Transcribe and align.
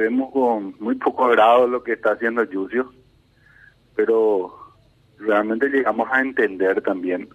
vemos 0.00 0.32
con 0.32 0.74
muy 0.80 0.94
poco 0.94 1.26
agrado 1.26 1.66
lo 1.66 1.82
que 1.82 1.92
está 1.92 2.12
haciendo 2.12 2.42
Yucio, 2.44 2.90
pero 3.94 4.54
realmente 5.18 5.68
llegamos 5.68 6.08
a 6.10 6.22
entender 6.22 6.80
también, 6.80 7.28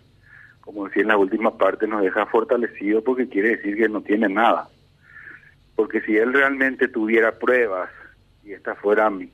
como 0.61 0.85
decía 0.85 1.03
en 1.03 1.09
la 1.09 1.17
última 1.17 1.55
parte, 1.57 1.87
nos 1.87 2.01
deja 2.01 2.25
fortalecido 2.25 3.03
porque 3.03 3.29
quiere 3.29 3.57
decir 3.57 3.77
que 3.77 3.87
no 3.87 4.01
tiene 4.01 4.29
nada. 4.29 4.67
Porque 5.75 6.01
si 6.01 6.17
él 6.17 6.33
realmente 6.33 6.87
tuviera 6.87 7.37
pruebas 7.37 7.91
y 8.43 8.53
estas 8.53 8.79
fueran 8.79 9.29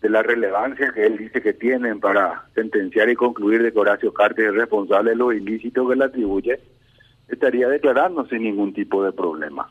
de 0.00 0.08
la 0.08 0.22
relevancia 0.22 0.92
que 0.92 1.06
él 1.06 1.18
dice 1.18 1.42
que 1.42 1.52
tienen 1.52 2.00
para 2.00 2.46
sentenciar 2.54 3.10
y 3.10 3.14
concluir 3.14 3.62
de 3.62 3.72
que 3.72 3.78
Horacio 3.78 4.12
Cartes 4.12 4.46
es 4.46 4.54
responsable 4.54 5.10
de 5.10 5.16
los 5.16 5.34
ilícitos 5.34 5.88
que 5.88 5.96
le 5.96 6.04
atribuye, 6.04 6.58
estaría 7.28 7.68
declarando 7.68 8.26
sin 8.26 8.42
ningún 8.42 8.72
tipo 8.72 9.04
de 9.04 9.12
problemas. 9.12 9.70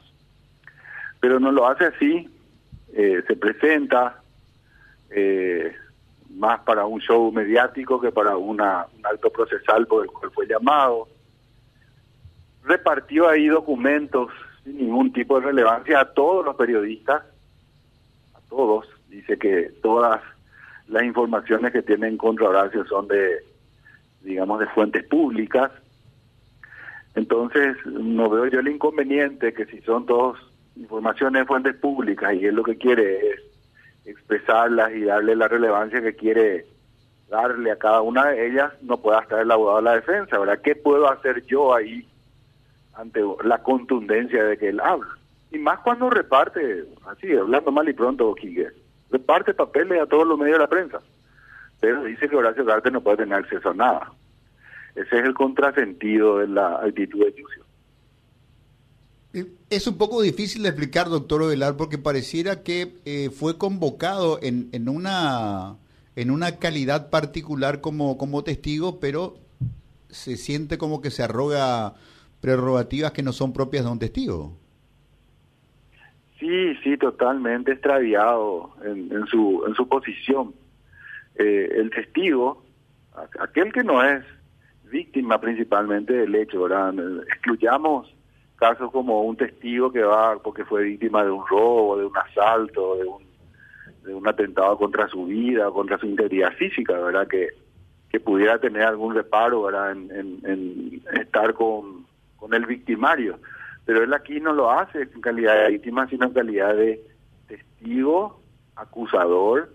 Pero 1.19 1.41
no 1.41 1.51
lo 1.51 1.67
hace 1.67 1.85
así, 1.85 2.29
eh, 2.93 3.23
se 3.27 3.35
presenta 3.35 4.21
eh, 5.11 5.75
más 6.29 6.59
para 6.61 6.85
un 6.85 6.99
show 7.01 7.31
mediático 7.31 7.99
que 7.99 8.11
para 8.11 8.37
una, 8.37 8.85
un 8.97 9.05
alto 9.05 9.29
procesal 9.29 9.87
por 9.87 10.03
el 10.03 10.11
cual 10.11 10.31
fue 10.31 10.47
llamado. 10.47 11.07
Repartió 12.63 13.27
ahí 13.27 13.47
documentos 13.47 14.31
sin 14.63 14.77
ningún 14.77 15.11
tipo 15.11 15.39
de 15.39 15.47
relevancia 15.47 15.99
a 16.01 16.13
todos 16.13 16.45
los 16.45 16.55
periodistas, 16.55 17.23
a 18.35 18.39
todos. 18.49 18.87
Dice 19.09 19.37
que 19.37 19.71
todas 19.81 20.21
las 20.87 21.03
informaciones 21.03 21.71
que 21.71 21.81
tienen 21.81 22.17
contra 22.17 22.49
Horacio 22.49 22.85
son 22.85 23.07
de, 23.07 23.39
digamos, 24.21 24.59
de 24.59 24.67
fuentes 24.67 25.03
públicas. 25.05 25.71
Entonces, 27.15 27.75
no 27.85 28.29
veo 28.29 28.47
yo 28.47 28.59
el 28.59 28.67
inconveniente 28.67 29.53
que 29.53 29.65
si 29.65 29.81
son 29.81 30.05
todas 30.05 30.39
informaciones 30.75 31.41
de 31.41 31.47
fuentes 31.47 31.75
públicas 31.75 32.33
y 32.33 32.45
él 32.45 32.55
lo 32.55 32.63
que 32.63 32.77
quiere 32.77 33.31
es 33.31 33.41
expresarlas 34.05 34.91
y 34.93 35.03
darle 35.03 35.35
la 35.35 35.47
relevancia 35.47 36.01
que 36.01 36.15
quiere 36.15 36.65
darle 37.29 37.71
a 37.71 37.77
cada 37.77 38.01
una 38.01 38.25
de 38.27 38.47
ellas, 38.47 38.73
no 38.81 38.97
pueda 38.97 39.19
estar 39.19 39.39
el 39.39 39.51
abogado 39.51 39.77
de 39.77 39.83
la 39.83 39.95
defensa, 39.95 40.37
¿verdad? 40.39 40.61
¿Qué 40.63 40.75
puedo 40.75 41.09
hacer 41.09 41.45
yo 41.45 41.73
ahí 41.73 42.07
ante 42.95 43.21
la 43.43 43.59
contundencia 43.59 44.43
de 44.43 44.57
que 44.57 44.69
él 44.69 44.79
habla? 44.79 45.09
Y 45.51 45.59
más 45.59 45.79
cuando 45.79 46.09
reparte, 46.09 46.85
así, 47.07 47.31
hablando 47.35 47.71
mal 47.71 47.87
y 47.87 47.93
pronto, 47.93 48.33
Quique, 48.35 48.69
reparte 49.11 49.53
papeles 49.53 50.01
a 50.01 50.05
todos 50.05 50.27
los 50.27 50.37
medios 50.37 50.57
de 50.57 50.63
la 50.63 50.69
prensa, 50.69 50.99
pero 51.79 52.03
dice 52.03 52.27
que 52.27 52.35
Horacio 52.35 52.65
Garte 52.65 52.91
no 52.91 53.01
puede 53.01 53.17
tener 53.17 53.39
acceso 53.39 53.69
a 53.69 53.73
nada. 53.73 54.11
Ese 54.95 55.19
es 55.19 55.25
el 55.25 55.33
contrasentido 55.33 56.39
de 56.39 56.47
la 56.47 56.77
actitud 56.77 57.23
de 57.23 57.31
Yucio. 57.31 57.63
Es 59.69 59.85
un 59.85 59.97
poco 59.97 60.21
difícil 60.21 60.63
de 60.63 60.69
explicar, 60.69 61.07
doctor 61.07 61.43
Ovelar, 61.43 61.77
porque 61.77 61.99
pareciera 61.99 62.63
que 62.63 62.95
eh, 63.05 63.29
fue 63.29 63.59
convocado 63.59 64.39
en, 64.41 64.69
en, 64.71 64.89
una, 64.89 65.75
en 66.15 66.31
una 66.31 66.57
calidad 66.57 67.11
particular 67.11 67.79
como, 67.79 68.17
como 68.17 68.43
testigo, 68.43 68.99
pero 68.99 69.37
se 70.09 70.35
siente 70.35 70.79
como 70.79 71.01
que 71.01 71.11
se 71.11 71.21
arroga 71.21 71.93
prerrogativas 72.41 73.11
que 73.11 73.21
no 73.21 73.31
son 73.31 73.53
propias 73.53 73.85
de 73.85 73.91
un 73.91 73.99
testigo. 73.99 74.57
Sí, 76.39 76.73
sí, 76.83 76.97
totalmente 76.97 77.73
extraviado 77.73 78.71
en, 78.83 79.11
en 79.11 79.27
su, 79.27 79.63
en 79.67 79.75
su 79.75 79.87
posición. 79.87 80.55
Eh, 81.35 81.69
el 81.75 81.91
testigo, 81.91 82.63
aquel 83.39 83.71
que 83.71 83.83
no 83.83 84.03
es 84.03 84.25
víctima 84.89 85.39
principalmente 85.39 86.13
del 86.13 86.33
hecho, 86.33 86.65
excluyamos 87.27 88.11
casos 88.59 88.91
como 88.91 89.23
un 89.23 89.37
testigo 89.37 89.91
que 89.91 90.03
va 90.03 90.37
porque 90.37 90.65
fue 90.65 90.83
víctima 90.83 91.23
de 91.23 91.31
un 91.31 91.45
robo, 91.47 91.97
de 91.97 92.05
un 92.05 92.17
asalto, 92.17 92.97
de 92.97 93.05
un, 93.05 93.23
de 94.03 94.13
un 94.13 94.27
atentado 94.27 94.77
contra 94.77 95.07
su 95.07 95.25
vida, 95.25 95.71
contra 95.71 95.97
su 95.97 96.05
integridad 96.05 96.51
física, 96.53 96.93
¿verdad? 96.99 97.27
Que, 97.27 97.49
que 98.09 98.19
pudiera 98.19 98.59
tener 98.59 98.83
algún 98.83 99.15
reparo, 99.15 99.63
¿verdad? 99.63 99.91
En, 99.91 100.11
en, 100.43 101.01
estar 101.19 101.53
con, 101.53 102.05
con 102.35 102.53
el 102.53 102.65
victimario. 102.65 103.39
Pero 103.85 104.03
él 104.03 104.13
aquí 104.13 104.39
no 104.39 104.53
lo 104.53 104.69
hace 104.69 105.01
en 105.01 105.21
calidad 105.21 105.63
de 105.63 105.69
víctima, 105.71 106.07
sino 106.07 106.27
en 106.27 106.33
calidad 106.33 106.75
de 106.75 107.01
testigo, 107.47 108.41
acusador, 108.75 109.69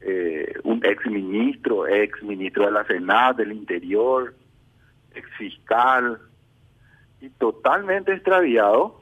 eh, 0.00 0.54
un 0.64 0.84
ex 0.84 1.06
ministro, 1.06 1.86
ex 1.86 2.22
ministro 2.22 2.66
de 2.66 2.72
la 2.72 2.84
Senado, 2.84 3.34
del 3.34 3.52
Interior, 3.52 4.34
ex 5.14 5.28
fiscal, 5.38 6.18
y 7.20 7.30
totalmente 7.30 8.12
extraviado, 8.12 9.00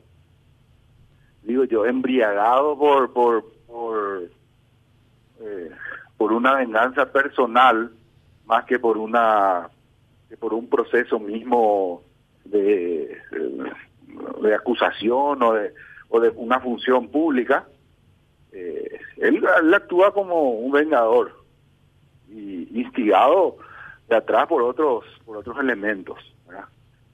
digo 1.42 1.64
yo, 1.64 1.86
embriagado 1.86 2.78
por 2.78 3.12
por 3.12 3.44
por, 3.66 4.30
eh, 5.40 5.70
por 6.16 6.32
una 6.32 6.54
venganza 6.54 7.10
personal 7.10 7.90
más 8.46 8.64
que 8.66 8.78
por 8.78 8.98
una 8.98 9.68
que 10.28 10.36
por 10.36 10.54
un 10.54 10.68
proceso 10.68 11.18
mismo 11.18 12.02
de, 12.44 13.18
de, 14.42 14.54
acusación 14.54 15.42
o 15.42 15.52
de 15.54 15.74
o 16.08 16.20
de 16.20 16.28
una 16.30 16.60
función 16.60 17.08
pública 17.08 17.66
eh, 18.52 19.00
él, 19.16 19.44
él, 19.62 19.74
actúa 19.74 20.12
como 20.12 20.52
un 20.52 20.70
vengador 20.70 21.42
y 22.28 22.80
instigado 22.80 23.56
de 24.08 24.16
atrás 24.16 24.46
por 24.46 24.62
otros 24.62 25.04
por 25.24 25.38
otros 25.38 25.58
elementos 25.58 26.33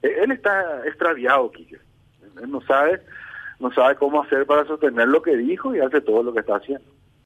él 0.03 0.33
está 0.33 0.87
extraviado, 0.87 1.50
Quique. 1.50 1.78
Él 2.43 2.50
no 2.50 2.61
sabe, 2.62 3.00
no 3.59 3.72
sabe 3.72 3.97
cómo 3.97 4.22
hacer 4.22 4.47
para 4.47 4.65
sostener 4.65 5.09
lo 5.09 5.22
que 5.22 5.37
dijo 5.37 5.75
y 5.75 5.81
hace 5.81 6.00
todo 6.00 6.22
lo 6.22 6.33
que 6.33 6.41
está 6.41 6.56
haciendo. 6.56 6.89